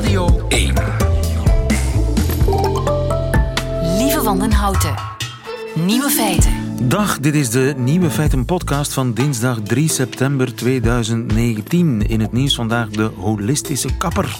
[0.00, 0.74] Radio 1.
[3.98, 4.94] Lieve Wandenhouten.
[5.74, 6.52] Nieuwe feiten.
[6.88, 12.06] Dag, dit is de Nieuwe Feiten podcast van dinsdag 3 september 2019.
[12.06, 14.36] In het nieuws vandaag de holistische kapper.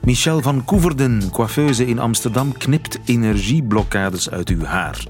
[0.00, 5.06] Michel van Koeverden, coiffeuse in Amsterdam, knipt energieblokkades uit uw haar.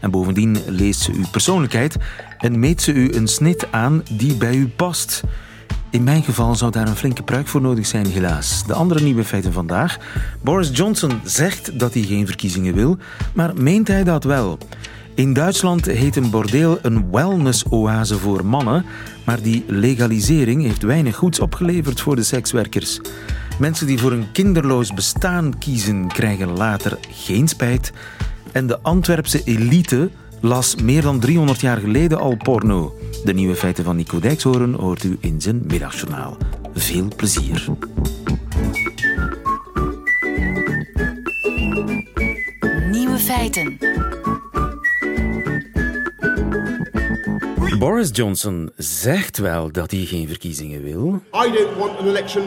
[0.00, 1.96] En bovendien leest ze uw persoonlijkheid
[2.38, 5.22] en meet ze u een snit aan die bij u past.
[5.90, 8.66] In mijn geval zou daar een flinke pruik voor nodig zijn, helaas.
[8.66, 9.98] De andere nieuwe feiten vandaag.
[10.42, 12.98] Boris Johnson zegt dat hij geen verkiezingen wil,
[13.34, 14.58] maar meent hij dat wel?
[15.14, 18.84] In Duitsland heet een bordeel een wellness-oase voor mannen,
[19.24, 23.00] maar die legalisering heeft weinig goeds opgeleverd voor de sekswerkers.
[23.58, 27.92] Mensen die voor een kinderloos bestaan kiezen, krijgen later geen spijt.
[28.52, 32.94] En de Antwerpse elite las meer dan 300 jaar geleden al porno.
[33.24, 36.36] De nieuwe feiten van Nico Dijkshoorn hoort u in zijn middagjournaal.
[36.74, 37.66] Veel plezier.
[42.90, 43.78] Nieuwe feiten.
[47.78, 51.22] Boris Johnson zegt wel dat hij geen verkiezingen wil.
[51.34, 52.42] I don't want an election.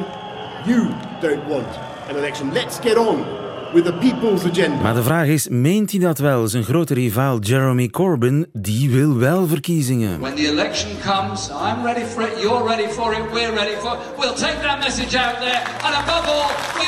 [0.65, 0.87] You
[1.21, 1.67] don't want
[2.09, 2.51] an election.
[2.53, 3.42] Let's get on
[3.73, 4.81] with the people's agenda.
[4.81, 6.47] Maar de vraag is, meent hij dat wel?
[6.47, 10.19] Zijn grote rivaal Jeremy Corbyn, die wil wel verkiezingen.
[10.19, 13.91] When the election comes, I'm ready for it, you're ready for it, we're ready for
[13.91, 13.99] it.
[14.17, 16.85] We'll take that message out there, and above all, we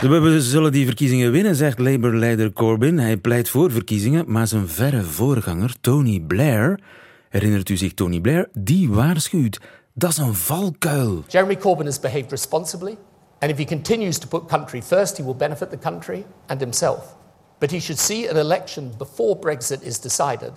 [0.00, 0.32] will win.
[0.32, 2.98] We zullen die verkiezingen winnen, zegt Labour-leider Corbyn.
[2.98, 6.78] Hij pleit voor verkiezingen, maar zijn verre voorganger Tony Blair,
[7.28, 9.60] herinnert u zich Tony Blair, die waarschuwt.
[9.94, 11.24] Dat is een valkuil.
[11.28, 12.96] Jeremy Corbyn has behaved responsibly,
[13.42, 17.16] and if he continues to put country first, he will benefit the country and himself.
[17.58, 20.52] But he should see an election before Brexit is decided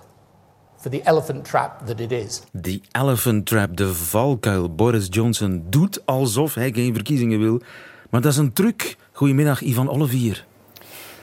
[0.77, 2.41] for the elephant trap that it is.
[2.51, 4.75] Die elephant trap, de valkuil.
[4.75, 7.61] Boris Johnson doet alsof hij geen verkiezingen wil.
[8.09, 8.97] Maar dat is een truc.
[9.11, 10.45] Goedemiddag, Ivan Olivier.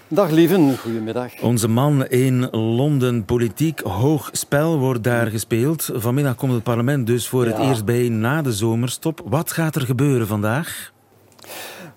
[0.08, 1.40] Dag lieven, goedemiddag.
[1.40, 5.90] Onze man in Londen, politiek hoog spel wordt daar gespeeld.
[5.92, 9.22] Vanmiddag komt het parlement dus voor het eerst bij na de zomerstop.
[9.24, 10.92] Wat gaat er gebeuren vandaag?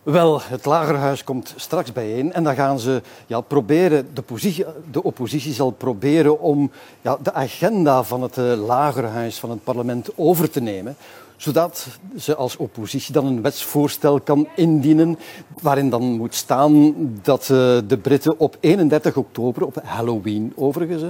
[0.04, 5.04] Wel, het Lagerhuis komt straks bijeen en dan gaan ze ja, proberen, de, positie, de
[5.04, 10.50] oppositie zal proberen om ja, de agenda van het eh, Lagerhuis, van het parlement, over
[10.50, 10.96] te nemen
[11.38, 11.88] zodat
[12.18, 15.18] ze als oppositie dan een wetsvoorstel kan indienen
[15.62, 17.48] waarin dan moet staan dat eh,
[17.88, 21.04] de Britten op 31 oktober, op Halloween overigens,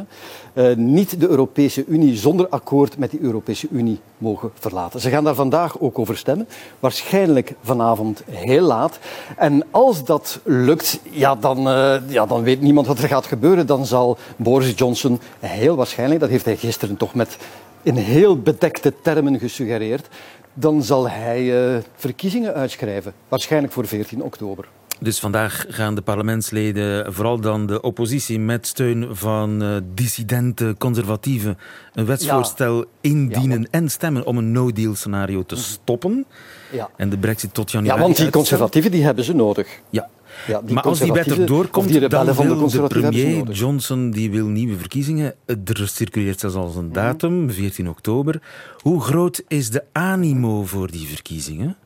[0.53, 4.99] eh, niet de Europese Unie zonder akkoord met die Europese Unie mogen verlaten.
[4.99, 6.47] Ze gaan daar vandaag ook over stemmen,
[6.79, 8.99] waarschijnlijk vanavond heel laat.
[9.37, 13.67] En als dat lukt, ja, dan, eh, ja, dan weet niemand wat er gaat gebeuren.
[13.67, 17.37] Dan zal Boris Johnson heel waarschijnlijk, dat heeft hij gisteren toch met
[17.85, 20.07] in heel bedekte termen gesuggereerd,
[20.53, 23.13] dan zal hij eh, verkiezingen uitschrijven.
[23.27, 24.67] Waarschijnlijk voor 14 oktober.
[24.99, 31.57] Dus vandaag gaan de parlementsleden, vooral dan de oppositie met steun van eh, dissidente conservatieven,
[31.93, 36.25] een wetsvoorstel indienen en stemmen om een no-deal scenario te stoppen.
[36.71, 36.89] Ja.
[36.97, 39.67] En de brexit tot januari Ja, want die conservatieven die hebben ze nodig.
[39.89, 40.09] Ja.
[40.47, 42.81] Ja, maar als die wet conservatieven, erdoor of die komt, dan de wil de ze
[42.81, 43.51] premier.
[43.51, 45.33] Johnson die wil nieuwe verkiezingen.
[45.45, 48.41] Er circuleert zelfs al een datum, 14 oktober.
[48.77, 51.77] Hoe groot is de animo voor die verkiezingen?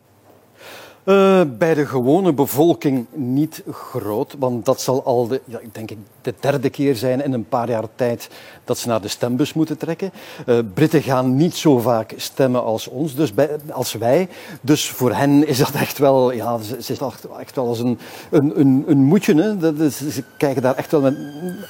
[1.10, 5.98] Eh, bij de gewone bevolking niet groot, want dat zal al de, ja, denk ik,
[6.22, 8.30] de derde keer zijn in een paar jaar tijd
[8.64, 10.12] dat ze naar de stembus moeten trekken.
[10.46, 14.28] Eh, Britten gaan niet zo vaak stemmen als ons, dus bij, als wij.
[14.62, 16.98] Dus voor hen is dat echt wel, ja, ze, ze
[17.40, 18.00] echt, wel als een,
[18.30, 19.42] een, een, een moedje.
[19.42, 19.58] Hè.
[19.58, 21.14] Dat is, ze kijken daar echt wel,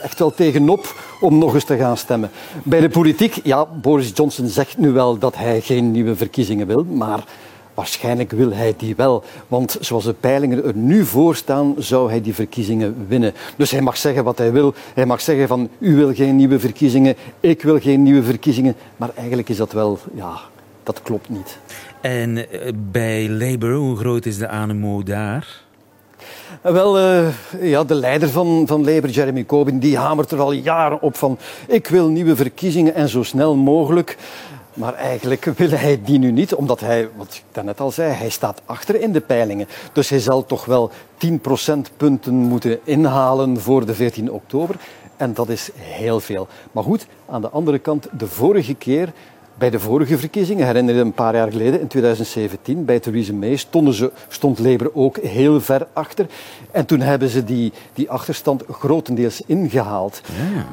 [0.01, 2.29] echt wel tegenop om nog eens te gaan stemmen.
[2.63, 6.83] Bij de politiek, ja, Boris Johnson zegt nu wel dat hij geen nieuwe verkiezingen wil,
[6.83, 7.23] maar
[7.79, 12.21] Waarschijnlijk wil hij die wel, want zoals de peilingen er nu voor staan, zou hij
[12.21, 13.33] die verkiezingen winnen.
[13.55, 14.73] Dus hij mag zeggen wat hij wil.
[14.93, 18.75] Hij mag zeggen van, u wil geen nieuwe verkiezingen, ik wil geen nieuwe verkiezingen.
[18.97, 20.39] Maar eigenlijk is dat wel, ja,
[20.83, 21.57] dat klopt niet.
[22.01, 25.61] En eh, bij Labour, hoe groot is de animo daar?
[26.61, 27.27] Eh, Wel, eh,
[27.61, 31.37] ja, de leider van, van Labour, Jeremy Corbyn, die hamert er al jaren op van
[31.67, 34.17] ik wil nieuwe verkiezingen en zo snel mogelijk.
[34.79, 38.29] Maar eigenlijk wil hij die nu niet, omdat hij, wat ik daarnet al zei, hij
[38.29, 39.67] staat achter in de peilingen.
[39.93, 44.75] Dus hij zal toch wel 10 procentpunten moeten inhalen voor de 14 oktober.
[45.17, 46.47] En dat is heel veel.
[46.71, 49.13] Maar goed, aan de andere kant, de vorige keer
[49.59, 53.55] bij de vorige verkiezingen, herinner je een paar jaar geleden, in 2017, bij Theresa May,
[53.55, 56.25] stonden ze, stond Labour ook heel ver achter.
[56.71, 60.21] En toen hebben ze die, die achterstand grotendeels ingehaald.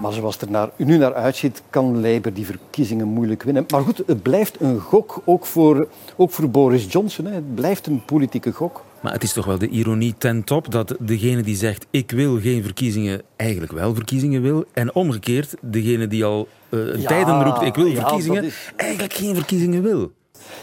[0.02, 3.64] Maar zoals het er naar, nu naar uitziet, kan Labour die verkiezingen moeilijk winnen.
[3.68, 7.24] Maar goed, het blijft een gok, ook voor, ook voor Boris Johnson.
[7.24, 7.34] Hè.
[7.34, 8.84] Het blijft een politieke gok.
[9.00, 12.40] Maar het is toch wel de ironie ten top dat degene die zegt ik wil
[12.40, 14.64] geen verkiezingen eigenlijk wel verkiezingen wil.
[14.72, 19.12] En omgekeerd, degene die al uh, Ja, tijden roept ik wil ja, verkiezingen, is- eigenlijk
[19.12, 20.12] geen verkiezingen wil.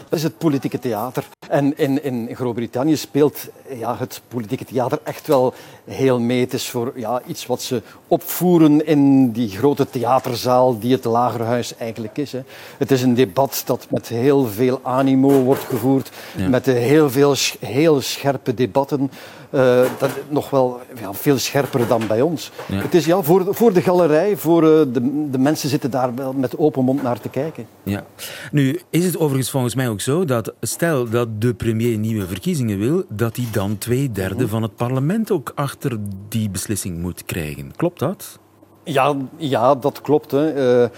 [0.08, 1.24] Dat is het politieke theater.
[1.48, 3.46] En in, in Groot-Brittannië speelt
[3.78, 5.54] ja, het politieke theater echt wel
[5.84, 6.40] heel mee.
[6.40, 11.76] Het is voor ja, iets wat ze opvoeren in die grote theaterzaal die het Lagerhuis
[11.76, 12.32] eigenlijk is.
[12.32, 12.40] Hè.
[12.78, 16.48] Het is een debat dat met heel veel animo wordt gevoerd, Ja.
[16.48, 19.10] met heel veel heel scherpe debatten.
[19.54, 22.50] Eh, dat, nog wel ja, veel scherper dan bij ons.
[22.66, 22.74] Ja.
[22.80, 26.14] Het is ja, voor, de- voor de galerij, voor, eh, de, de mensen zitten daar
[26.14, 27.66] wel met open mond naar te kijken.
[27.82, 28.04] Ja.
[28.52, 32.78] Nu is het overigens volgens mij ook zo dat stel dat de premier nieuwe verkiezingen
[32.78, 35.96] wil, dat hij dan twee derde van het parlement ook achter
[36.28, 37.72] die beslissing moet krijgen.
[37.76, 38.38] Klopt dat?
[38.84, 40.30] Ja, ja, dat klopt.
[40.30, 40.50] Hè.
[40.84, 40.90] Eh,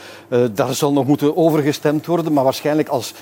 [0.55, 2.33] daar zal nog moeten over gestemd worden.
[2.33, 3.15] Maar waarschijnlijk als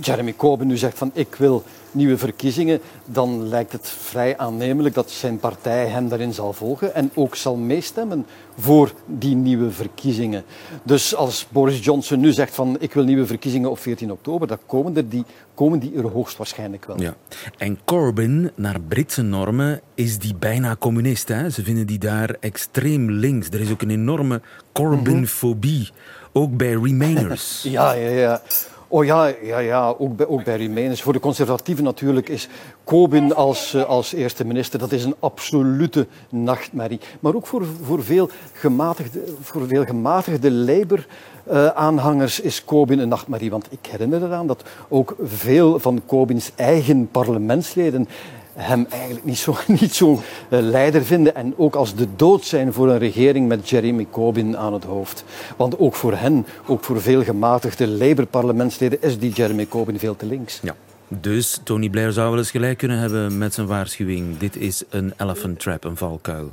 [0.00, 5.10] Jeremy Corbyn nu zegt van ik wil nieuwe verkiezingen, dan lijkt het vrij aannemelijk dat
[5.10, 8.26] zijn partij hem daarin zal volgen en ook zal meestemmen
[8.58, 10.44] voor die nieuwe verkiezingen.
[10.82, 14.58] Dus als Boris Johnson nu zegt van ik wil nieuwe verkiezingen op 14 oktober, dan
[14.66, 15.24] komen, er die,
[15.54, 17.00] komen die er hoogstwaarschijnlijk wel.
[17.00, 17.14] Ja.
[17.58, 21.28] En Corbyn, naar Britse normen, is die bijna communist.
[21.28, 21.50] Hè?
[21.50, 23.48] Ze vinden die daar extreem links.
[23.48, 24.40] Er is ook een enorme
[24.72, 25.90] Corbynfobie,
[26.32, 27.62] ook bij Remainers.
[27.70, 28.42] Ja, ja, ja.
[28.92, 29.94] Oh ja, ja, ja.
[29.98, 30.96] Ook, bij, ook bij.
[30.96, 32.48] Voor de conservatieven natuurlijk is
[32.84, 37.00] Corbyn als, eh, als eerste minister, dat is een absolute nachtmerrie.
[37.20, 43.50] Maar ook voor, voor, veel, gematigde, voor veel gematigde Labour-aanhangers is Corbyn een nachtmerrie.
[43.50, 48.08] Want ik herinner eraan dat ook veel van Corbyns eigen parlementsleden
[48.54, 52.72] hem eigenlijk niet zo'n niet zo, eh, leider vinden en ook als de dood zijn
[52.72, 55.24] voor een regering met Jeremy Corbyn aan het hoofd.
[55.56, 60.26] Want ook voor hen, ook voor veel gematigde Labour-parlementsleden, is die Jeremy Corbyn veel te
[60.26, 60.60] links.
[60.62, 60.74] Ja.
[61.08, 64.38] Dus Tony Blair zou wel eens gelijk kunnen hebben met zijn waarschuwing.
[64.38, 66.52] Dit is een elephant trap, een valkuil.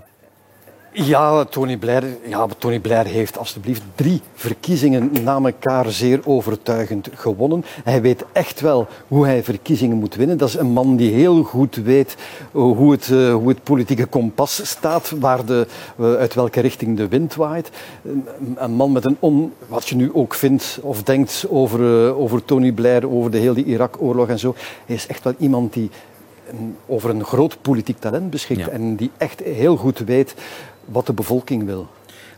[0.91, 7.65] Ja, Tony Blair, ja, Tony Blair heeft alstublieft drie verkiezingen na elkaar zeer overtuigend gewonnen.
[7.83, 10.37] Hij weet echt wel hoe hij verkiezingen moet winnen.
[10.37, 12.15] Dat is een man die heel goed weet
[12.53, 15.67] eh, hoe het, eh, hoe het politieke kompas staat, waar de,
[15.97, 17.69] eh, uit welke richting de wind waait.
[18.55, 22.71] Een, man met een on, wat je nu ook vindt of denkt over, over Tony
[22.71, 24.55] Blair, over de hele Irak-oorlog en zo.
[24.85, 25.89] Hij is echt wel iemand die
[26.85, 28.69] over een groot politiek talent beschikt Ja.
[28.69, 30.35] en die echt heel goed weet
[30.87, 31.87] wat de bevolking wil.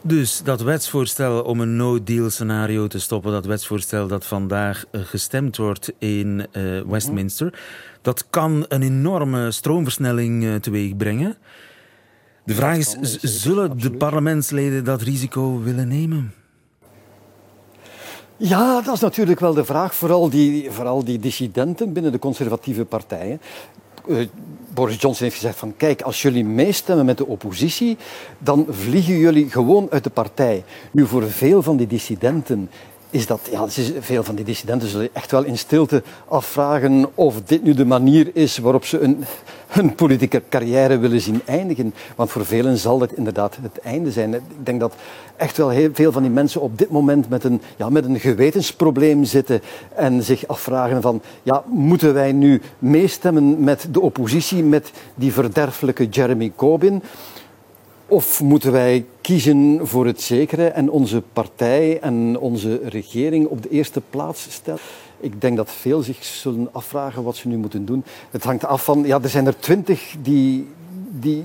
[0.02, 5.58] Dus dat wetsvoorstel om een no-deal scenario te stoppen, dat wetsvoorstel dat vandaag eh, gestemd
[5.58, 7.60] wordt in eh, Westminster,
[8.02, 11.38] dat kan een enorme stroomversnelling eh, teweeg brengen.
[12.46, 16.34] De vraag is, zullen de parlementsleden dat risico willen nemen?
[18.38, 19.96] Ja, dat is natuurlijk wel de vraag.
[19.96, 23.42] Vooral die, vooral die dissidenten binnen de conservatieve partijen.
[24.10, 24.28] Eh,
[24.74, 27.98] Boris Johnson heeft gezegd van kijk, als jullie meestemmen met de oppositie,
[28.38, 30.64] dan vliegen jullie gewoon uit de partij.
[30.92, 32.70] Nu, voor veel van die dissidenten
[33.10, 33.66] is dat, ja,
[34.00, 38.30] veel van die dissidenten zullen echt wel in stilte afvragen of dit nu de manier
[38.34, 39.24] is waarop ze een,
[39.68, 41.94] hun politieke carrière willen zien eindigen.
[42.16, 44.34] Want voor velen zal dat inderdaad het einde zijn.
[44.34, 44.94] Ik denk dat
[45.36, 48.20] echt wel heel veel van die mensen op dit moment met een, ja, met een
[48.20, 49.62] gewetensprobleem zitten
[49.96, 56.08] en zich afvragen van, ja, moeten wij nu meestemmen met de oppositie, met die verderfelijke
[56.08, 57.04] Jeremy Corbyn?
[58.08, 63.70] Of moeten wij kiezen voor het zekere en onze partij en onze regering op de
[63.70, 64.80] eerste plaats stellen?
[65.20, 68.04] Ik denk dat veel zich zullen afvragen wat ze nu moeten doen.
[68.30, 70.68] Het hangt af van, ja, er zijn er twintig die,
[71.10, 71.44] die,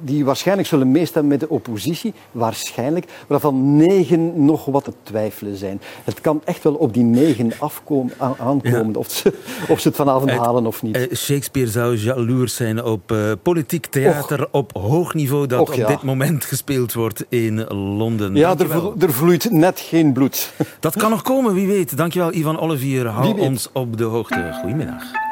[0.00, 5.80] die waarschijnlijk zullen meestemmen met de oppositie, waarschijnlijk, waarvan negen nog wat te twijfelen zijn.
[6.04, 9.32] Het kan echt wel op die negen afkomen, aankomen, of, ze,
[9.68, 10.96] of ze het vanavond halen of niet.
[10.96, 15.82] Eh, Shakespeare zou jaloers zijn op eh, politiek theater op hoog niveau dat Och, ja.
[15.82, 18.34] op dit moment gespeeld wordt in Londen.
[18.34, 20.52] ja, er, vlo- er vloeit net geen bloed.
[20.80, 21.96] Dat kan nog komen, wie weet.
[21.96, 23.06] Dankjewel, Ivan Olivier.
[23.06, 24.56] Hou ons op de hoogte.
[24.60, 25.29] Goedemiddag.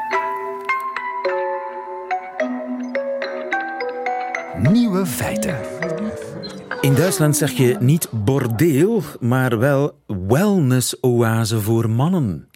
[4.61, 5.57] Nieuwe feiten.
[6.81, 12.49] In Duitsland zeg je niet bordeel, maar wel wellness-oase voor mannen.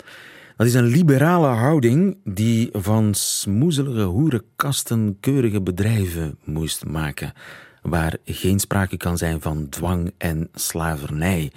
[0.57, 7.33] Dat is een liberale houding die van smoezelige hoerenkasten keurige bedrijven moest maken.
[7.81, 11.51] Waar geen sprake kan zijn van dwang en slavernij.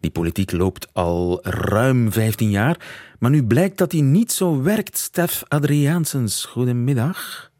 [0.00, 2.76] Die politiek loopt al ruim 15 jaar,
[3.18, 4.98] maar nu blijkt dat die niet zo werkt.
[4.98, 7.51] Stef Adriaansens, goedemiddag.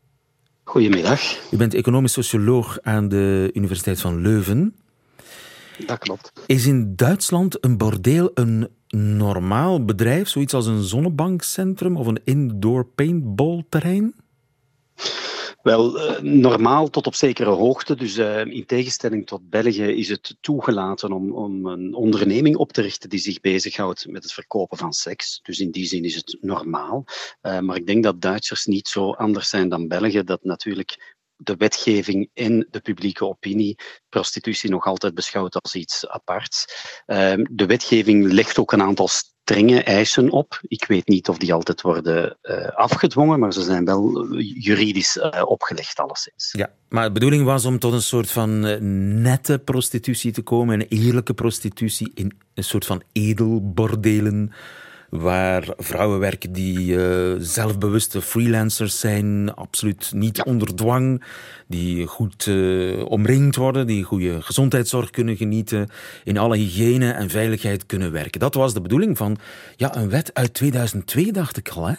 [0.72, 4.74] Goedemiddag, U bent economisch socioloog aan de Universiteit van Leuven.
[5.86, 6.32] dat klopt.
[6.46, 12.84] Is in Duitsland een bordeel een normaal bedrijf, zoiets als een zonnebankcentrum of een indoor
[12.84, 14.14] paintballterrein?
[15.62, 17.94] Wel, uh, normaal tot op zekere hoogte.
[17.94, 22.80] Dus uh, in tegenstelling tot België is het toegelaten om, om een onderneming op te
[22.80, 25.40] richten die zich bezighoudt met het verkopen van seks.
[25.42, 27.04] Dus in die zin is het normaal.
[27.42, 31.56] Uh, maar ik denk dat Duitsers niet zo anders zijn dan België, dat natuurlijk de
[31.56, 33.78] wetgeving en de publieke opinie
[34.08, 36.64] prostitutie nog altijd beschouwt als iets aparts.
[37.50, 39.08] de wetgeving legt ook een aantal
[39.44, 40.60] strenge eisen op.
[40.62, 45.42] Ik weet niet of die altijd worden uh, afgedwongen, maar ze zijn wel juridisch uh,
[45.44, 46.48] opgelegd, alleszins.
[46.52, 48.76] Ja, maar de bedoeling was om tot een soort van uh,
[49.22, 54.52] nette prostitutie te komen, een eerlijke prostitutie in een soort van edelbordelen
[55.12, 60.42] waar vrouwen werken die uh, zelfbewuste freelancers zijn, absoluut niet ja.
[60.42, 61.24] onder dwang,
[61.66, 65.88] die goed uh, omringd worden, die goede gezondheidszorg kunnen genieten,
[66.24, 68.40] in alle hygiëne en veiligheid kunnen werken.
[68.40, 69.36] Dat was de bedoeling van
[69.76, 71.94] ja, een wet uit 2002, dacht ik al, hè?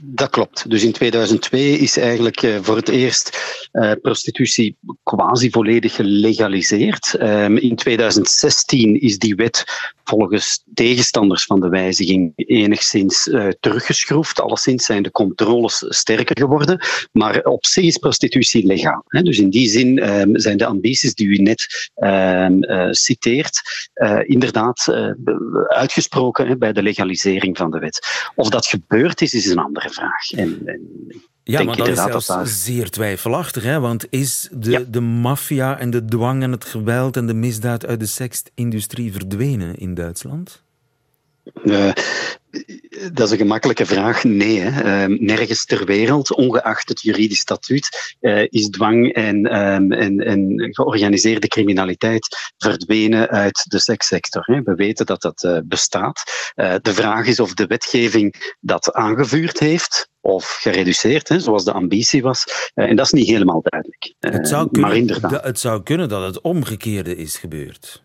[0.00, 0.70] Dat klopt.
[0.70, 3.38] Dus in 2002 is eigenlijk uh, voor het eerst
[3.72, 7.16] uh, prostitutie quasi volledig gelegaliseerd.
[7.20, 9.64] Um, in 2016 is die wet
[10.04, 14.40] volgens tegenstanders van de wijziging enigszins uh, teruggeschroefd.
[14.40, 16.80] Alleszins zijn de controles sterker geworden.
[17.12, 19.04] Maar op zich is prostitutie legaal.
[19.06, 22.58] Dus in die zin um, zijn de ambities die u net um,
[22.94, 23.62] citeert
[24.26, 24.88] inderdaad
[25.68, 28.06] uitgesproken bij de legalisering van de wet.
[28.34, 30.30] Of dat gebeurd is, is een andere vraag.
[30.30, 30.80] En, en
[31.42, 33.80] ja, maar dat is zelfs zeer twijfelachtig, hè?
[33.80, 34.80] want is de, ja.
[34.88, 39.74] de maffia en de dwang en het geweld en de misdaad uit de seksindustrie verdwenen
[39.74, 40.64] in Duitsland?
[41.64, 41.90] Uh,
[43.12, 44.24] dat is een gemakkelijke vraag.
[44.24, 45.06] Nee, hè.
[45.08, 50.68] Uh, nergens ter wereld, ongeacht het juridisch statuut, uh, is dwang en, um, en, en,
[50.74, 54.42] georganiseerde criminaliteit verdwenen uit de sekssector.
[54.44, 54.62] Hè.
[54.62, 56.22] We weten dat dat uh, bestaat.
[56.56, 62.22] de vraag is of de wetgeving dat aangevuurd heeft of gereduceerd, hè, zoals de ambitie
[62.22, 62.70] was.
[62.74, 64.14] en dat is niet helemaal duidelijk.
[64.18, 68.04] Het zou, kunnen, maar het zou kunnen dat het omgekeerde is gebeurd.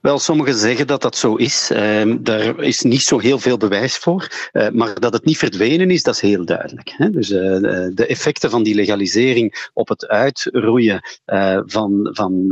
[0.00, 1.70] Wel, sommigen zeggen dat dat zo is.
[1.72, 4.28] Uh, daar is niet zo heel veel bewijs voor.
[4.52, 6.94] Uh, maar dat het niet verdwenen is, dat is heel duidelijk.
[6.96, 7.10] Hè?
[7.10, 7.38] Dus uh,
[7.94, 11.00] de effecten van die legalisering op het uitroeien
[11.66, 12.44] van, van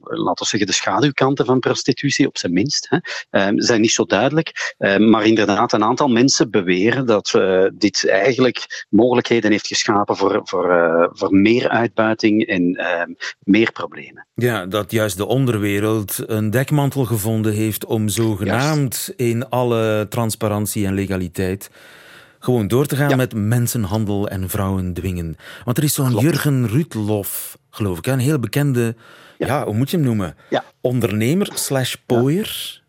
[0.00, 2.98] laten we zeggen, de schaduwkanten van prostitutie, op zijn minst, hè,
[3.30, 4.74] ehm, zijn niet zo duidelijk.
[4.78, 7.40] Ehm, maar inderdaad, een aantal mensen beweren dat
[7.74, 12.76] dit eigenlijk mogelijkheden heeft geschapen voor, voor, voor meer uitbuiting en
[13.38, 14.26] meer problemen.
[14.34, 20.94] Ja, dat juist de onderwereld een dekmantel gevonden heeft om zogenaamd in alle transparantie en
[20.94, 21.70] legaliteit
[22.38, 23.16] gewoon door te gaan ja.
[23.16, 25.36] met mensenhandel en vrouwen dwingen.
[25.64, 28.94] Want er is zo'n Jurgen Rutloff, geloof ik, een heel bekende,
[29.38, 29.46] ja.
[29.46, 29.64] ja.
[29.64, 30.36] hoe moet je hem noemen?
[30.80, 32.81] Ondernemer slash pooier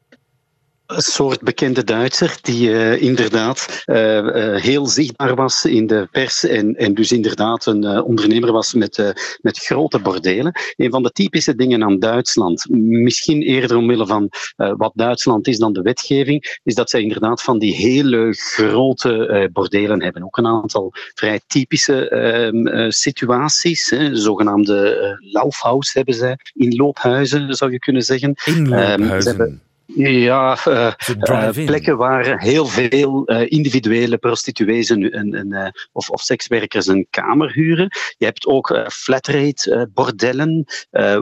[0.97, 6.75] soort bekende Duitser die uh, inderdaad uh, uh, heel zichtbaar was in de pers en,
[6.75, 10.51] en dus inderdaad een ondernemer was met, met grote bordelen.
[10.75, 15.73] Een van de typische dingen aan Duitsland, misschien eerder omwille van wat Duitsland is dan
[15.73, 20.23] de wetgeving, is dat zij inderdaad van die hele grote bordelen hebben.
[20.23, 27.79] Ook een aantal vrij typische ehm, situaties, hè, zogenaamde laufhaus hebben zij, inloophuizen zou je
[27.79, 28.33] kunnen zeggen.
[28.45, 29.41] Inloophuizen.
[29.41, 29.61] Um,
[29.95, 30.91] ja, uh,
[31.29, 37.87] uh, plekken waar heel veel uh, individuele prostituees en, of, of, sekswerkers een kamer huren.
[38.17, 40.65] Je hebt ook flatrate bordellen,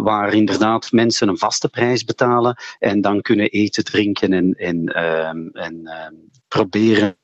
[0.04, 5.48] waar inderdaad mensen een vaste prijs betalen en dan kunnen eten, drinken en, en, ehm,
[5.54, 6.14] en ehm,
[6.48, 7.16] proberen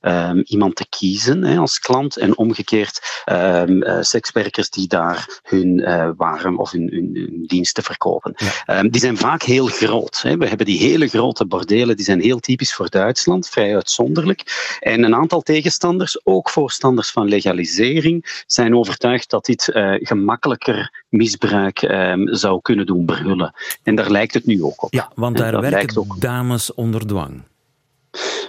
[0.00, 5.78] um, iemand te kiezen hè, als klant en omgekeerd um, uh, sekswerkers die daar hun
[5.78, 8.34] uh, waren of hun, hun, hun, diensten verkopen.
[8.36, 8.78] Ja.
[8.78, 10.22] Um, die zijn vaak heel groot.
[10.22, 10.36] Hè.
[10.36, 14.76] We hebben die hele grote bordelen, die zijn heel typisch voor Duitsland, vrij uitzonderlijk.
[14.80, 21.78] En een aantal tegenstanders, ook voorstanders van legalisering, zijn overtuigd dat dit uh, gemakkelijker misbruik
[22.24, 23.54] zou kunnen doen brullen.
[23.82, 24.92] En daar lijkt het nu ook op.
[24.92, 26.20] Ja, want daar werken ook...
[26.20, 27.42] dames onder dwang.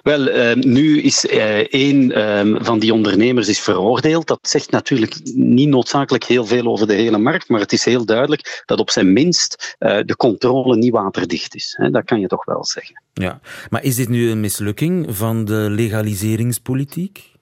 [0.04, 4.28] Wel, uh, nu is uh, één uh, van die ondernemers is veroordeeld.
[4.28, 8.06] Dat zegt natuurlijk niet noodzakelijk heel veel over de hele markt, maar het is heel
[8.06, 11.80] duidelijk dat op zijn minst eh, de controle niet waterdicht is.
[11.92, 13.04] Dat kan je toch wel zeggen.
[13.14, 17.34] Ja, maar is dit nu een mislukking van de legaliseringspolitiek?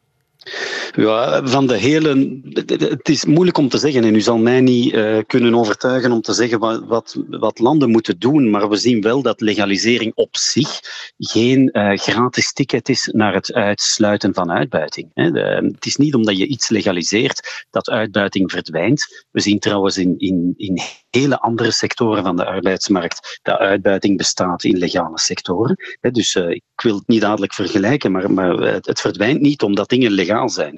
[0.95, 2.39] Ja, van de hele.
[2.77, 6.21] Het is moeilijk om te zeggen en u zal mij niet uh, kunnen overtuigen om
[6.21, 10.38] te zeggen wat, wat, wat, landen moeten doen, maar we zien wel dat legalisering op
[10.38, 10.79] zich
[11.17, 15.12] geen uh, gratis ticket is naar het uitsluiten van uitbuiting.
[15.13, 15.23] Hè.
[15.23, 19.25] Het is niet omdat je iets legaliseert dat uitbuiting verdwijnt.
[19.31, 20.81] We zien trouwens in, in, in
[21.17, 25.75] hele andere sectoren van de arbeidsmarkt dat uitbuiting bestaat in legale sectoren.
[26.01, 30.50] Dus ik wil het niet dadelijk vergelijken, maar, maar het verdwijnt niet omdat dingen legaal
[30.50, 30.77] zijn.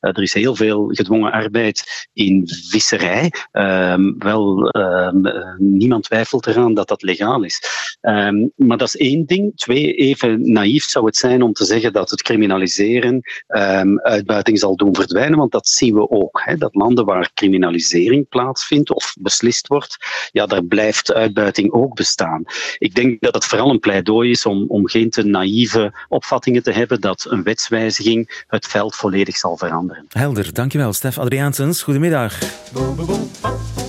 [0.00, 3.32] Er is heel veel gedwongen arbeid in visserij.
[3.50, 5.20] Ehm, wel, ehm,
[5.58, 7.62] niemand twijfelt eraan dat dat legaal is.
[8.00, 9.56] Ehm, maar dat is één ding.
[9.56, 13.20] Twee, even naïef zou het zijn om te zeggen dat het criminaliseren
[14.02, 16.42] uitbuiting zal doen verdwijnen, want dat zien we ook.
[16.58, 19.14] Dat landen waar criminalisering plaatsvindt of
[19.58, 22.44] beslist wordt, ja, daar blijft uitbuiting ook bestaan.
[22.78, 26.72] Ik denk dat het vooral een pleidooi is om, om geen te naïeve opvattingen te
[26.72, 30.06] hebben dat een wetswijziging het veld volledig zal veranderen.
[30.08, 30.92] Helder, dankjewel.
[30.92, 32.38] Stef Adriaansens, goedemiddag.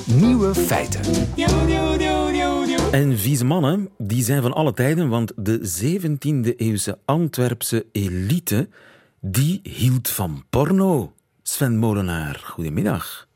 [0.05, 1.01] Nieuwe feiten.
[2.91, 8.69] En vieze mannen, die zijn van alle tijden, want de 17e eeuwse Antwerpse elite,
[9.21, 11.13] die hield van porno.
[11.43, 13.28] Sven Molenaar, goedemiddag.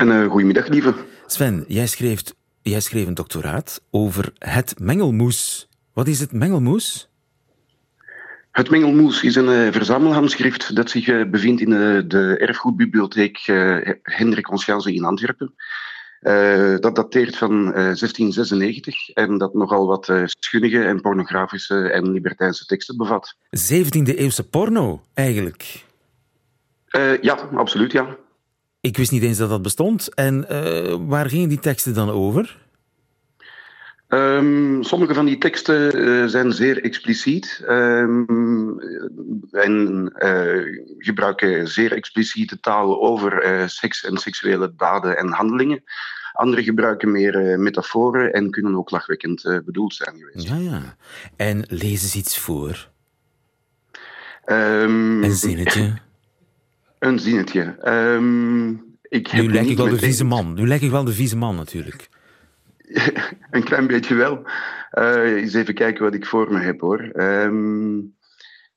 [0.00, 0.94] En uh, goedemiddag, lieve.
[1.26, 2.22] Sven, jij schreef,
[2.62, 5.68] jij schreef een doctoraat over het mengelmoes.
[5.92, 7.08] Wat is het mengelmoes?
[8.50, 13.38] Het Mengelmoes is een uh, verzamelhandschrift dat zich uh, bevindt in uh, de erfgoedbibliotheek
[14.02, 15.54] Hendrik Onschanze in Antwerpen.
[16.80, 23.36] dat dateert van 1696 en dat nogal wat schunnige en pornografische en libertijnse teksten bevat.
[23.44, 25.84] 17e eeuwse porno, eigenlijk?
[27.20, 28.16] ja, absoluut, ja.
[28.80, 30.14] Ik wist niet eens dat dat bestond.
[30.14, 30.46] En
[31.08, 32.58] waar gingen die teksten dan over?
[34.08, 38.80] Um, sommige van die teksten uh, zijn zeer expliciet um,
[39.50, 45.82] en uh, gebruiken zeer expliciete taal over uh, seks en seksuele daden en handelingen.
[46.32, 50.48] Andere gebruiken meer metaforen en kunnen ook lachwekkend bedoeld zijn geweest.
[50.48, 50.96] Ja, ja.
[51.36, 52.88] En lees eens iets voor.
[54.46, 55.98] Um, een zinnetje.
[57.00, 57.62] Een zinnetje.
[59.02, 60.54] ik nu lijk ik wel de vieze man.
[60.54, 62.08] Nu lijk ik wel de vieze man natuurlijk.
[63.50, 64.42] een klein beetje wel.
[64.92, 67.00] Uh, eens even kijken wat ik voor me heb hoor.
[67.00, 67.98] Ehm,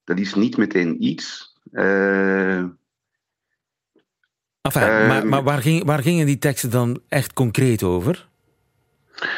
[0.03, 1.55] dat is niet meteen iets.
[1.71, 2.57] Uh,
[4.61, 8.27] enfin, maar, ehm, maar waar, ging, waar gingen die teksten dan echt concreet over?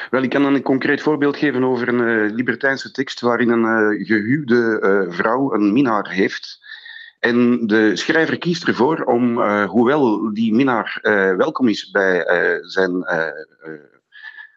[0.09, 3.93] Wel, ik kan dan een concreet voorbeeld geven over een uh, libertijnse tekst waarin een
[3.93, 6.64] uh, gehuwde vrouw een minnaar heeft.
[7.19, 10.99] En de schrijver kiest ervoor om, hoewel die minnaar
[11.37, 12.25] welkom is bij
[12.61, 13.05] zijn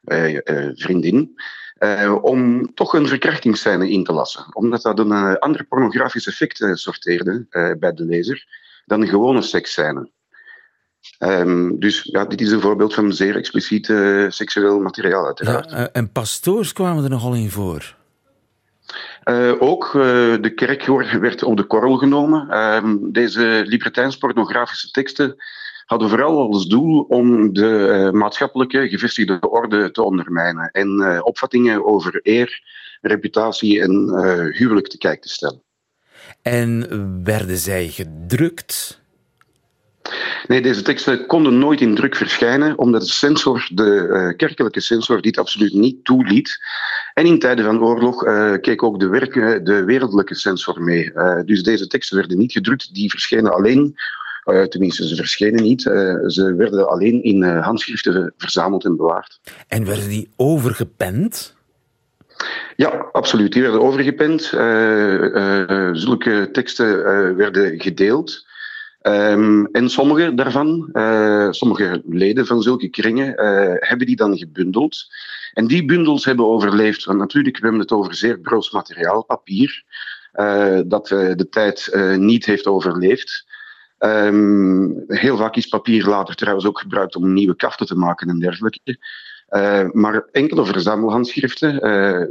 [0.08, 1.40] eh, eh, vriendin.
[2.20, 4.56] Om toch een verkrachtingsscène in te lassen.
[4.56, 7.46] Omdat dat een ander pornografisch effect sorteerde
[7.78, 8.46] bij de lezer
[8.86, 10.10] dan een gewone seksscène.
[11.18, 13.86] Um, dus ja, dit is een voorbeeld van zeer expliciet
[14.28, 15.70] seksueel materiaal, uiteraard.
[15.70, 17.96] Ja, en pastoors kwamen er nogal in voor.
[19.58, 19.92] Ook
[20.40, 20.86] de kerk
[21.20, 22.50] werd op de korrel genomen.
[22.50, 25.36] Ehm, deze libertijns pornografische teksten
[25.88, 31.84] hadden vooral als doel om de uh, maatschappelijke gevestigde orde te ondermijnen en uh, opvattingen
[31.84, 32.62] over eer,
[33.00, 35.62] reputatie en uh, huwelijk te kijk te stellen.
[36.42, 36.86] En
[37.24, 39.00] werden zij gedrukt?
[40.46, 45.38] Nee, deze teksten konden nooit in druk verschijnen, omdat de censor, de kerkelijke censor, dit
[45.38, 46.58] absoluut niet toeliet.
[47.18, 48.24] En in tijden van oorlog
[48.60, 51.12] keek ook de, werk, de wereldlijke censor mee.
[51.44, 53.96] dus deze teksten werden niet gedrukt, die verschenen alleen
[54.48, 55.84] uh, tenminste, ze verschenen niet.
[55.84, 55.92] Uh,
[56.26, 59.40] ze werden alleen in uh, handschriften verzameld en bewaard.
[59.68, 61.56] En werden die overgepend?
[62.76, 63.52] Ja, absoluut.
[63.52, 64.42] Die werden overgepend.
[65.98, 68.46] zulke teksten werden gedeeld.
[69.08, 70.88] Um, en sommige daarvan,
[71.50, 73.32] sommige leden van zulke kringen,
[73.88, 75.06] hebben die dan gebundeld.
[75.52, 77.04] En die bundels hebben overleefd.
[77.04, 79.84] Want natuurlijk, we het over zeer broos materiaal, papier,
[80.86, 83.46] dat de tijd niet heeft overleefd.
[83.98, 88.38] Um, heel vaak is papier later trouwens ook gebruikt om nieuwe kaften te maken en
[88.38, 88.98] dergelijke.
[89.92, 91.78] Maar enkele verzamelhandschriften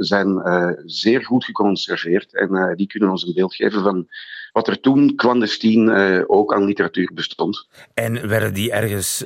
[0.04, 0.42] zijn
[0.84, 4.08] zeer goed geconserveerd en die kunnen ons een beeld geven van
[4.52, 5.90] wat er toen clandestien
[6.26, 7.68] ook aan literatuur bestond.
[7.94, 9.24] En werden die ergens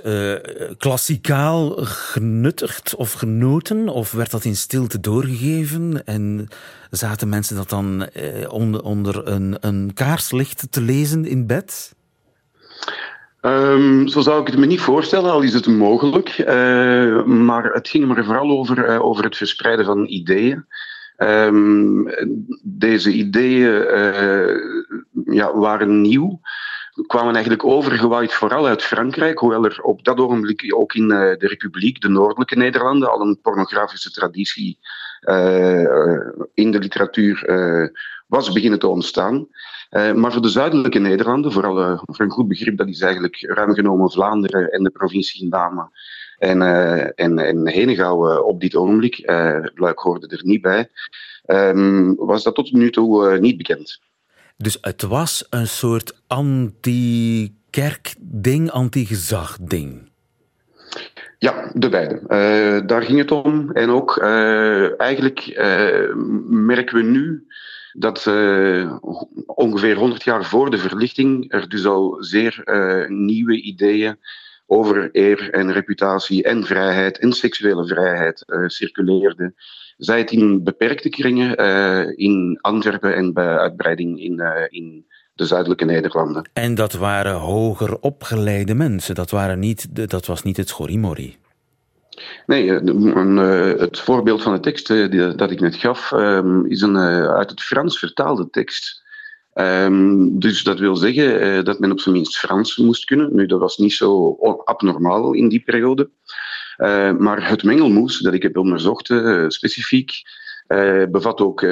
[0.79, 3.89] klassikaal genuttigd of genoten?
[3.89, 6.07] Of werd dat in stilte doorgegeven?
[6.07, 6.49] En
[6.91, 8.07] zaten mensen dat dan
[8.49, 11.95] onder, onder een, een kaarslicht te lezen in bed?
[13.45, 16.39] Um, zo zou ik het me niet voorstellen, al is het mogelijk.
[16.39, 20.67] Uh, maar het ging er vooral over, uh, over het verspreiden van ideeën.
[21.23, 22.09] Um,
[22.63, 26.41] deze ideeën uh, ja, waren nieuw.
[27.07, 32.01] kwamen eigenlijk overgewaaid vooral uit Frankrijk, hoewel er op dat ogenblik ook in de Republiek,
[32.01, 34.79] de noordelijke Nederlanden, al een pornografische traditie
[36.55, 37.45] in de literatuur
[38.27, 39.49] was beginnen te ontstaan.
[39.91, 44.11] maar voor de zuidelijke Nederlanden, vooral voor een goed begrip, dat is eigenlijk ruim genomen
[44.11, 45.91] Vlaanderen en de provincie Namen
[46.43, 46.63] en,
[47.15, 49.23] en, en Henegouwen op dit ogenblik,
[49.75, 50.89] Luik hoorde er niet bij,
[51.47, 54.01] um, was dat tot nu toe niet bekend.
[54.57, 60.11] Dus het was een soort anti-kerk-ding, anti-gezag-ding.
[61.39, 62.15] Ja, de beide.
[62.15, 63.71] Uh, daar ging het om.
[63.73, 66.15] En ook uh, eigenlijk uh,
[66.47, 67.47] merken we nu
[67.93, 68.27] dat
[69.47, 72.63] ongeveer 100 jaar voor de verlichting er dus al zeer
[73.09, 74.17] nieuwe ideeën
[74.73, 79.55] over eer en reputatie en vrijheid en seksuele vrijheid circuleerden
[79.97, 85.47] zij het in beperkte kringen uh, in Antwerpen en bij uitbreiding in, uh, in de
[85.47, 86.51] zuidelijke Nederlanden.
[86.53, 91.37] En dat waren hoger opgeleide mensen, dat, waren niet, dat was niet het schorimori.
[92.47, 96.97] Nee, eh, het voorbeeld van de tekst die, dat ik net gaf um, is een
[96.97, 99.02] uit het Frans vertaalde tekst.
[99.55, 103.35] Um, dus dat wil zeggen dat men op zijn minst Frans moest kunnen.
[103.35, 106.11] Nu, dat was niet zo abnormaal in die periode.
[106.79, 110.23] Uh, maar het mengelmoes dat ik heb onderzocht, uh, specifiek,
[111.11, 111.63] bevat ook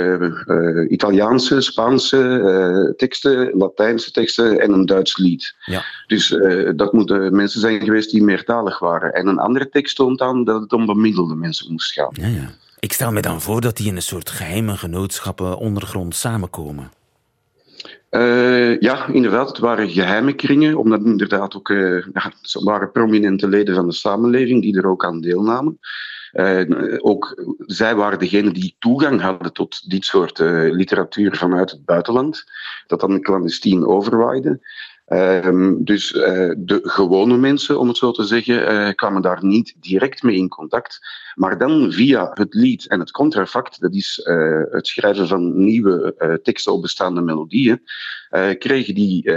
[0.88, 5.54] Italiaanse, Spaanse teksten, Latijnse teksten en een Duits lied.
[5.64, 5.84] Ja.
[6.06, 6.28] Dus
[6.76, 9.12] dat moeten mensen zijn geweest die meertalig waren.
[9.12, 12.10] En een andere tekst toont aan dat het om bemiddelde mensen moest gaan.
[12.12, 12.50] Ja, ja.
[12.78, 16.90] Ik stel me dan voor dat die in een soort geheime genootschappen ondergrond samenkomen.
[18.10, 23.74] Uh, ja, inderdaad, het waren geheime kringen, omdat inderdaad ook uh, ja, waren prominente leden
[23.74, 25.78] van de samenleving die er ook aan deelnamen.
[26.32, 30.38] Uh, ook zij waren degene die toegang hadden tot dit soort
[30.70, 32.44] literatuur vanuit het buitenland,
[32.86, 34.60] dat dan clandestien overwaaide.
[35.10, 36.22] Ehm, dus uh,
[36.58, 40.48] de gewone mensen, om het zo te zeggen, uh, kwamen daar niet direct mee in
[40.48, 40.98] contact.
[41.34, 46.14] Maar dan via het lied en het contrafact, dat is uh, het schrijven van nieuwe
[46.42, 47.82] teksten op bestaande melodieën,
[48.58, 49.32] kregen die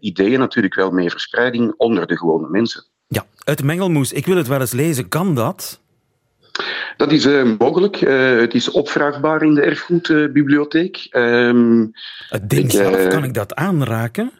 [0.00, 2.84] ideeën natuurlijk wel meer verspreiding onder de gewone mensen.
[3.06, 4.12] Ja, het mengelmoes.
[4.12, 5.08] Ik wil het wel eens lezen.
[5.08, 5.80] Kan dat?
[6.96, 8.00] Dat is uh, mogelijk.
[8.00, 11.06] Uh, het is opvraagbaar in de erfgoedbibliotheek.
[11.10, 11.82] Uh,
[12.28, 14.32] het ding zelf, kan ik dat aanraken?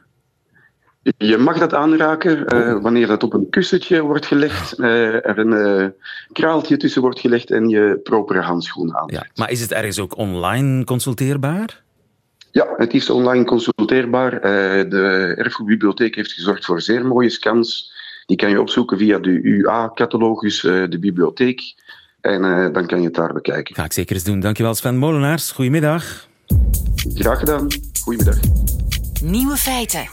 [1.16, 5.82] Je mag dat aanraken uh, wanneer dat op een kussentje wordt gelegd, uh, er een
[5.82, 5.86] uh,
[6.32, 9.08] kraaltje tussen wordt gelegd en je propere handschoen aan.
[9.12, 11.82] Ja, maar is het ergens ook online consulteerbaar?
[12.50, 14.40] Ja, het is online consulteerbaar.
[14.88, 17.92] de Erfgoedbibliotheek heeft gezorgd voor zeer mooie scans.
[18.26, 21.74] Die kan je opzoeken via de UA-catalogus, de bibliotheek.
[22.20, 23.74] En dan kan je het daar bekijken.
[23.74, 24.40] Ga ik zeker eens doen.
[24.40, 25.50] Dankjewel Sven Molenaars.
[25.50, 26.28] Goedemiddag.
[27.14, 27.66] Graag gedaan.
[28.02, 28.38] Goedemiddag.
[29.22, 30.08] Nieuwe feiten.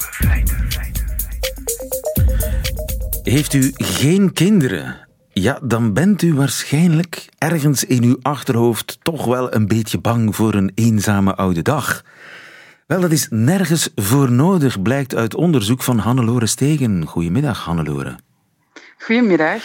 [3.23, 5.07] Heeft u geen kinderen?
[5.33, 10.53] Ja, dan bent u waarschijnlijk ergens in uw achterhoofd toch wel een beetje bang voor
[10.53, 12.03] een eenzame oude dag.
[12.87, 17.05] Wel, dat is nergens voor nodig, blijkt uit onderzoek van Hannelore Stegen.
[17.05, 18.15] Goedemiddag, Hannelore.
[18.97, 19.63] Goedemiddag.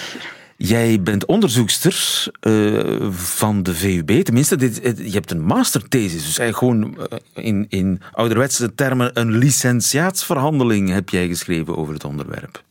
[0.62, 4.22] Jij bent onderzoekster uh, van de VUB.
[4.24, 6.24] Tenminste, dit, je hebt een masterthesis.
[6.24, 12.04] Dus eigenlijk gewoon uh, in, in ouderwetse termen een licentiaatsverhandeling heb jij geschreven over het
[12.04, 12.62] onderwerp.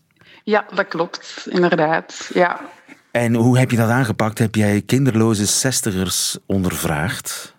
[0.43, 2.29] Ja, dat klopt, inderdaad.
[2.33, 2.61] Ja.
[3.11, 4.37] En hoe heb je dat aangepakt?
[4.37, 7.55] Heb jij kinderloze zestigers ondervraagd?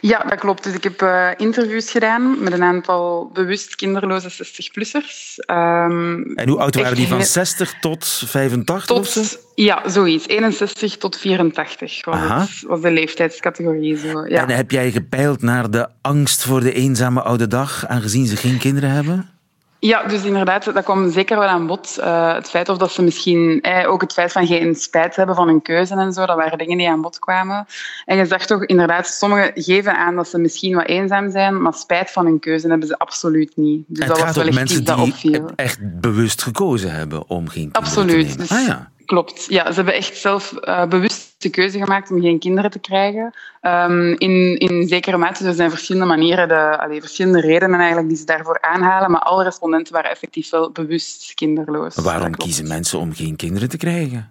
[0.00, 0.64] Ja, dat klopt.
[0.64, 5.44] Dus ik heb uh, interviews gedaan met een aantal bewust kinderloze 60-plussers.
[5.46, 7.06] Um, ehm, en hoe oud waren die?
[7.06, 8.86] Van 60 tot 85?
[8.86, 10.28] Tot, ja, zoiets.
[10.28, 13.96] 61 tot 84 was, was de leeftijdscategorie.
[13.96, 14.26] Zo.
[14.26, 14.42] Ja.
[14.42, 18.58] En heb jij gepeild naar de angst voor de eenzame oude dag, aangezien ze geen
[18.58, 19.35] kinderen hebben?
[19.78, 21.96] Ja, dus inderdaad, dat kwam zeker wel aan bod.
[22.00, 25.34] Uh, het feit of dat ze misschien eh, ook het feit van geen spijt hebben
[25.34, 27.66] van hun keuze en zo, dat waren dingen die aan bod kwamen.
[28.04, 31.74] En je zag toch inderdaad, sommigen geven aan dat ze misschien wat eenzaam zijn, maar
[31.74, 33.84] spijt van hun keuze hebben ze absoluut niet.
[33.86, 34.84] Dus en dat was wel mensen
[35.20, 38.30] die echt bewust gekozen hebben om geen kinderen absoluut.
[38.30, 38.36] te nemen.
[38.36, 38.90] Dus, ah, ja.
[39.06, 39.46] Klopt.
[39.48, 43.34] Ja, ze hebben echt zelf uh, bewust de keuze gemaakt om geen kinderen te krijgen.
[43.62, 48.16] Um, in, in zekere mate, er zijn verschillende manieren, de, allee, verschillende redenen eigenlijk die
[48.16, 51.94] ze daarvoor aanhalen, maar alle respondenten waren effectief wel bewust kinderloos.
[51.94, 54.30] Waarom kiezen mensen om geen kinderen te krijgen?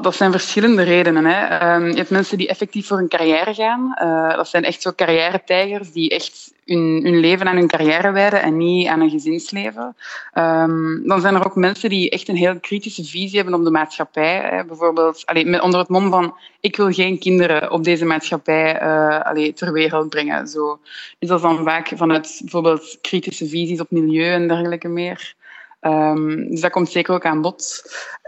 [0.00, 1.24] dat zijn verschillende redenen.
[1.24, 1.44] Hè.
[1.44, 3.96] Ehm, je hebt mensen die effectief voor hun carrière gaan.
[4.02, 8.56] Uh, dat zijn echt zo carrière-tijgers die echt hun, leven aan hun carrière wijden en
[8.56, 9.96] niet aan een gezinsleven.
[10.34, 13.70] Um, dan zijn er ook mensen die echt een heel kritische visie hebben op de
[13.70, 14.48] maatschappij.
[14.50, 14.64] Hè.
[14.64, 19.72] Bijvoorbeeld allee, onder het mom van ik wil geen kinderen op deze maatschappij uh, ter
[19.72, 20.48] wereld brengen.
[20.48, 20.80] Zo.
[21.18, 25.34] Dus dat is dan vaak vanuit bijvoorbeeld kritische visies op milieu en dergelijke meer.
[25.80, 27.82] Um, dus dat komt zeker ook aan bod.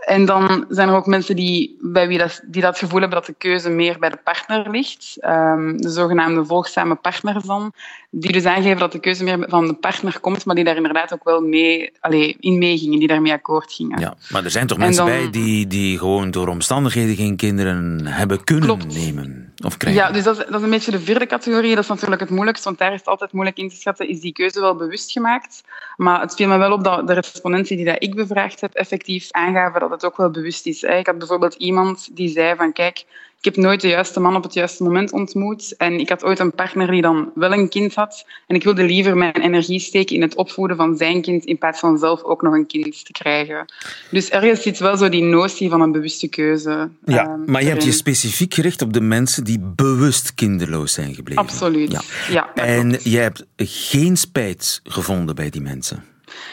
[0.06, 3.26] En dan zijn er ook mensen die, bij wie dat, die dat gevoel hebben dat
[3.26, 5.16] de keuze meer bij de partner ligt.
[5.20, 7.72] Um, de zogenaamde volgzame partners dan.
[8.10, 11.12] Die dus aangeven dat de keuze meer van de partner komt, maar die daar inderdaad
[11.12, 14.00] ook wel mee, allez, in meegingen, die daarmee akkoord gingen.
[14.00, 18.44] Ja, maar er zijn toch mensen bij die, die gewoon door omstandigheden geen kinderen hebben
[18.44, 20.02] kunnen nemen of krijgen?
[20.02, 21.74] Ja, dus dat is, dat is een beetje de vierde categorie.
[21.74, 24.08] Dat is natuurlijk het moeilijkst, want daar is het altijd moeilijk in te schatten.
[24.08, 25.64] Is die keuze wel bewust gemaakt?
[25.96, 29.30] Maar het viel me wel op dat de respondenten die dat ik bevraagd heb, effectief
[29.30, 30.82] aangaven dat het ook wel bewust is.
[30.82, 33.04] Ik had bijvoorbeeld iemand die zei van kijk,
[33.46, 35.74] ik heb nooit de juiste man op het juiste moment ontmoet.
[35.76, 38.26] En ik had ooit een partner die dan wel een kind had.
[38.46, 41.80] En ik wilde liever mijn energie steken in het opvoeden van zijn kind in plaats
[41.80, 43.72] van zelf ook nog een kind te krijgen.
[44.10, 46.88] Dus ergens zit wel zo die notie van een bewuste keuze.
[47.04, 51.14] Ja, ehm, maar je hebt je specifiek gericht op de mensen die bewust kinderloos zijn
[51.14, 51.42] gebleven.
[51.42, 51.90] Absoluut.
[51.90, 52.02] Ja.
[52.30, 56.04] ja en je hebt geen spijt gevonden bij die mensen.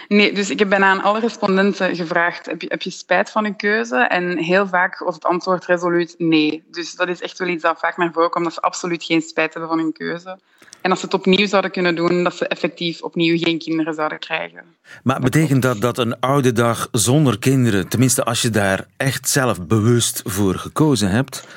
[0.08, 3.43] Nee, dus ik heb bijna aan alle respondenten gevraagd: heb je, heb je spijt van
[3.43, 3.98] je keuze?
[3.98, 6.63] En heel vaak was het antwoord resoluut nee.
[6.72, 9.22] Dus dat is echt wel iets dat vaak naar voren komt, dat ze absoluut geen
[9.22, 10.39] spijt hebben van hun keuze.
[10.82, 14.19] En als ze het opnieuw zouden kunnen doen, dat ze effectief opnieuw geen kinderen zouden
[14.19, 14.63] krijgen.
[15.04, 19.67] Maar betekent dat dat een oude dag zonder kinderen, tenminste als je daar echt zelf
[19.67, 21.48] bewust voor gekozen hebt,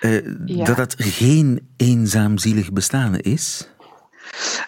[0.00, 3.68] eh, dat dat geen eenzaam zielig bestaan is?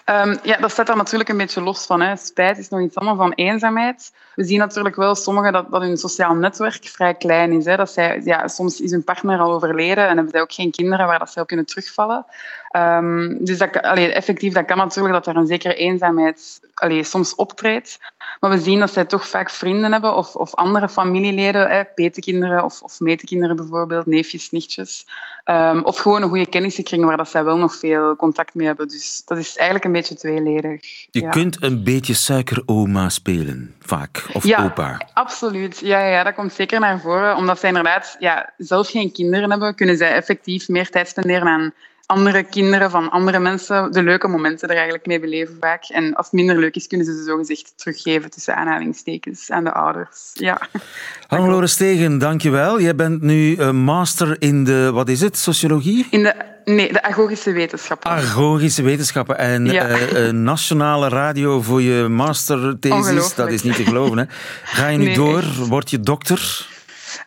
[0.06, 2.00] Um, ja, dat staat daar natuurlijk een beetje los van.
[2.00, 2.16] Hè.
[2.16, 4.12] Spijt is nog iets anders dan eenzaamheid.
[4.34, 7.64] We zien natuurlijk wel sommigen dat, dat hun sociaal netwerk vrij klein is.
[7.64, 7.76] Hè.
[7.76, 11.06] Dat zij, ja, soms is hun partner al overleden en hebben zij ook geen kinderen
[11.06, 12.26] waar dat zij op kunnen terugvallen.
[12.76, 17.35] Um, dus dat, allee, effectief, dat kan natuurlijk dat er een zekere eenzaamheid allee, soms
[17.35, 17.98] optreedt.
[18.40, 22.64] Maar we zien dat zij toch vaak vrienden hebben of, of andere familieleden, hè, petekinderen
[22.64, 25.06] of, of metekinderen bijvoorbeeld, neefjes, nichtjes.
[25.44, 28.88] Um, of gewoon een goede kennissenkring waar dat zij wel nog veel contact mee hebben.
[28.88, 31.06] Dus dat is eigenlijk een beetje tweeledig.
[31.11, 35.00] Je kunt een beetje suikeroma spelen, vaak, of ja, opa.
[35.12, 35.78] absoluut.
[35.78, 37.37] Ja, ja, dat komt zeker naar voren.
[37.37, 41.72] Omdat zij inderdaad ja, zelf geen kinderen hebben, kunnen zij effectief meer tijd spenderen aan
[42.10, 45.84] andere kinderen van andere mensen de leuke momenten er eigenlijk mee beleven vaak.
[45.84, 49.72] En als het minder leuk is, kunnen ze ze zogezegd teruggeven tussen aanhalingstekens aan de
[49.72, 50.30] ouders.
[50.32, 50.60] Ja.
[51.26, 52.80] Hannelore Stegen, dankjewel.
[52.80, 56.06] Jij bent nu uh, master in de, wat is het, sociologie?
[56.10, 58.10] In de, nee, de agogische wetenschappen.
[58.10, 59.38] Agogische wetenschappen.
[59.38, 59.88] En ja.
[59.88, 64.18] uh, nationale radio voor je masterthesis, dat is niet te geloven.
[64.18, 64.24] Hè.
[64.64, 65.44] Ga je nu nee, door?
[65.68, 66.68] Word je dokter?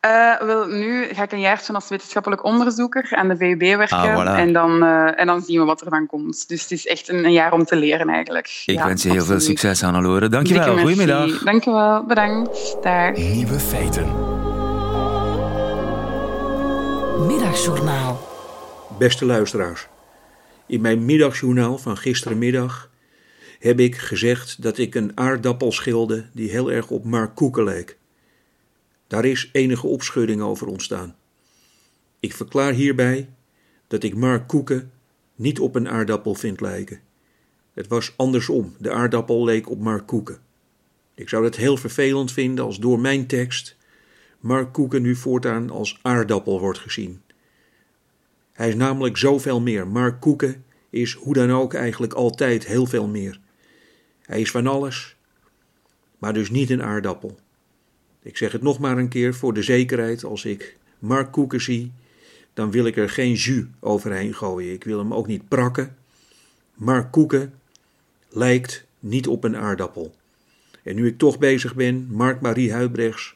[0.06, 3.98] Uh, wel, nu ga ik een jaartje als wetenschappelijk onderzoeker aan de VUB werken.
[3.98, 4.40] Ah, voilà.
[4.40, 6.48] en, dan, uh, en dan zien we wat er van komt.
[6.48, 8.64] Dus het is echt een, een jaar om te leren eigenlijk.
[8.66, 9.44] Ik ja, wens je heel absoluut.
[9.44, 10.30] veel succes, Annelore.
[10.30, 10.78] Dankjewel.
[10.78, 11.44] Goedemiddag.
[11.44, 12.06] Dankjewel.
[12.06, 12.78] Bedankt.
[12.82, 13.16] Dag.
[13.16, 14.06] Nieuwe feiten.
[17.28, 18.28] Middagjournaal.
[18.98, 19.88] Beste luisteraars.
[20.66, 22.90] In mijn middagjournaal van gisterenmiddag
[23.60, 27.98] heb ik gezegd dat ik een aardappel schilde die heel erg op Mark Koeken leek.
[29.14, 31.16] Daar is enige opschudding over ontstaan.
[32.20, 33.30] Ik verklaar hierbij
[33.88, 34.92] dat ik Mark Koeken
[35.36, 37.00] niet op een aardappel vind lijken.
[37.74, 38.76] Het was andersom.
[38.80, 40.40] De aardappel leek op Mark Koeken.
[41.16, 43.78] Ik zou het heel vervelend vinden als door mijn tekst
[44.40, 47.22] Mark Koeken nu voortaan als aardappel wordt gezien.
[48.54, 49.88] Hij is namelijk zoveel meer.
[49.88, 53.40] Mark Koeken is hoe dan ook eigenlijk altijd heel veel meer.
[54.22, 55.16] Hij is van alles,
[56.18, 57.42] maar dus niet een aardappel.
[58.24, 60.24] Ik zeg het nog maar een keer voor de zekerheid.
[60.24, 61.92] Als ik Mark Koeken zie,
[62.54, 64.74] dan wil ik er geen jus overheen gooien.
[64.74, 65.96] Ik wil hem ook niet prakken.
[66.74, 67.54] Mark Koeken
[68.30, 70.16] lijkt niet op een aardappel.
[70.84, 73.36] En nu ik toch bezig ben, Mark-Marie Huibrechts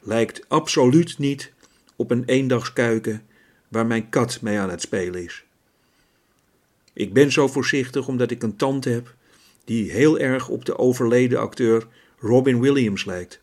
[0.00, 1.52] lijkt absoluut niet
[1.96, 3.22] op een eendagskuiken
[3.68, 5.44] waar mijn kat mee aan het spelen is.
[6.92, 9.14] Ik ben zo voorzichtig omdat ik een tante heb
[9.64, 11.86] die heel erg op de overleden acteur
[12.18, 13.40] Robin Williams lijkt.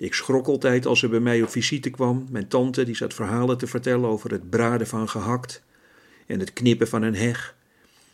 [0.00, 2.26] Ik schrok altijd als ze bij mij op visite kwam.
[2.30, 5.62] Mijn tante die zat verhalen te vertellen over het braden van gehakt
[6.26, 7.56] en het knippen van een heg.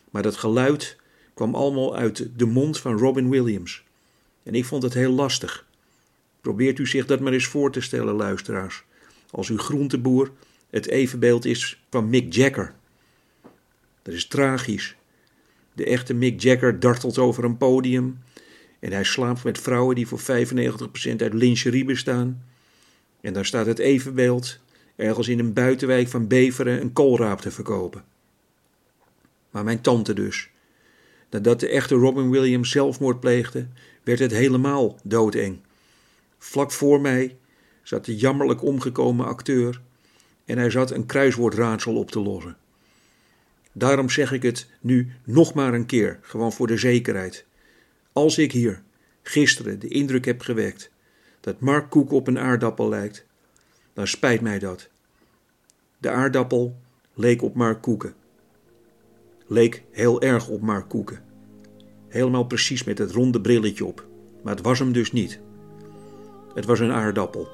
[0.09, 0.97] Maar dat geluid
[1.33, 3.83] kwam allemaal uit de mond van Robin Williams.
[4.43, 5.65] En ik vond het heel lastig.
[6.41, 8.83] Probeert u zich dat maar eens voor te stellen, luisteraars.
[9.31, 10.31] Als uw groenteboer
[10.69, 12.73] het evenbeeld is van Mick Jagger.
[14.01, 14.95] Dat is tragisch.
[15.73, 18.19] De echte Mick Jagger dartelt over een podium
[18.87, 20.23] en hij slaapt met vrouwen die voor 95%
[21.17, 22.43] uit lingerie bestaan.
[23.21, 24.59] En daar staat het evenbeeld,
[24.95, 28.03] ergens in een buitenwijk van Beveren, een koolraap te verkopen.
[29.49, 30.49] Maar mijn tante dus.
[31.29, 33.67] Nadat de echte Robin Williams zelfmoord pleegde,
[34.03, 35.59] werd het helemaal doodeng.
[36.37, 37.37] Vlak voor mij
[37.83, 39.81] zat de jammerlijk omgekomen acteur
[40.45, 42.57] en hij zat een kruiswoordraadsel op te lossen.
[43.71, 47.45] Daarom zeg ik het nu nog maar een keer, gewoon voor de zekerheid.
[48.17, 48.81] Als ik hier
[49.21, 50.91] gisteren de indruk heb gewekt
[51.39, 53.25] dat Mark Koek op een aardappel lijkt,
[53.93, 54.89] dan spijt mij dat.
[55.97, 56.77] De aardappel
[57.13, 58.13] leek op Mark Koeken.
[59.47, 61.23] Leek heel erg op Mark Koeken.
[62.07, 64.07] Helemaal precies met het ronde brilletje op.
[64.43, 65.39] Maar het was hem dus niet.
[66.53, 67.47] Het was een aardappel.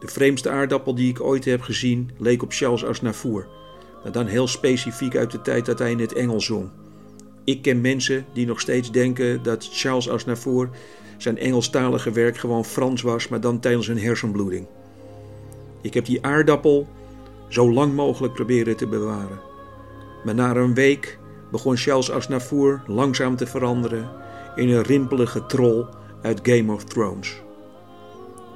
[0.00, 3.48] De vreemdste aardappel die ik ooit heb gezien leek op Charles Aznavour.
[4.02, 6.70] Maar dan heel specifiek uit de tijd dat hij in het Engels zong.
[7.46, 10.70] Ik ken mensen die nog steeds denken dat Charles Aznavour
[11.16, 14.66] zijn Engelstalige werk gewoon Frans was, maar dan tijdens een hersenbloeding.
[15.80, 16.88] Ik heb die aardappel
[17.48, 19.40] zo lang mogelijk proberen te bewaren.
[20.24, 21.18] Maar na een week
[21.50, 24.10] begon Charles Aznavour langzaam te veranderen
[24.56, 25.86] in een rimpelige troll
[26.22, 27.42] uit Game of Thrones.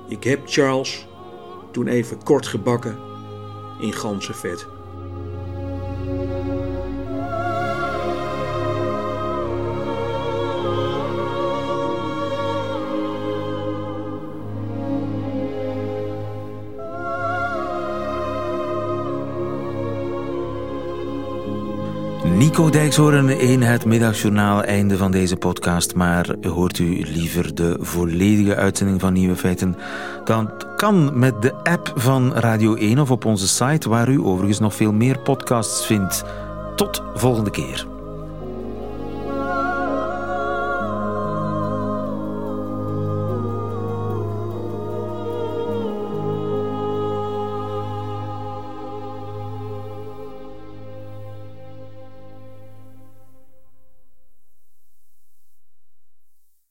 [0.08, 1.06] Ik heb Charles
[1.72, 2.98] toen even kort gebakken
[3.80, 4.66] in ganzenvet.
[22.40, 25.94] Nico Dijkshoorn in het middagjournaal, einde van deze podcast.
[25.94, 29.76] Maar hoort u liever de volledige uitzending van Nieuwe Feiten?
[30.24, 34.58] Dan kan met de app van Radio 1 of op onze site, waar u overigens
[34.58, 36.24] nog veel meer podcasts vindt.
[36.76, 37.99] Tot volgende keer.